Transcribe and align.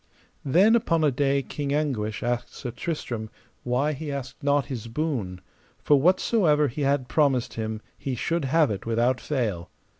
Then 0.43 0.75
upon 0.75 1.03
a 1.03 1.11
day 1.11 1.43
King 1.43 1.73
Anguish 1.75 2.23
asked 2.23 2.55
Sir 2.55 2.71
Tristram 2.71 3.29
why 3.61 3.93
he 3.93 4.11
asked 4.11 4.41
not 4.41 4.65
his 4.65 4.87
boon, 4.87 5.41
for 5.77 6.01
whatsomever 6.01 6.67
he 6.69 6.81
had 6.81 7.07
promised 7.07 7.53
him 7.53 7.83
he 7.99 8.15
should 8.15 8.45
have 8.45 8.71
it 8.71 8.87
without 8.87 9.21
fail. 9.21 9.69